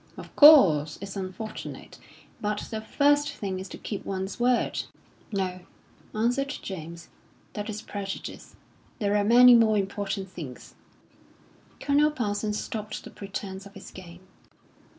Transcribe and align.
"Of 0.17 0.35
course, 0.35 0.97
it's 0.99 1.15
unfortunate; 1.15 1.99
but 2.41 2.67
the 2.71 2.81
first 2.81 3.33
thing 3.33 3.59
is 3.59 3.69
to 3.69 3.77
keep 3.77 4.03
one's 4.03 4.39
word." 4.39 4.85
"No," 5.31 5.59
answered 6.15 6.47
James, 6.63 7.09
"that 7.53 7.69
is 7.69 7.83
prejudice. 7.83 8.55
There 8.97 9.15
are 9.15 9.23
many 9.23 9.53
more 9.53 9.77
important 9.77 10.27
things." 10.31 10.73
Colonel 11.79 12.09
Parsons 12.09 12.59
stopped 12.59 13.03
the 13.03 13.11
pretence 13.11 13.67
of 13.67 13.75
his 13.75 13.91
game. 13.91 14.21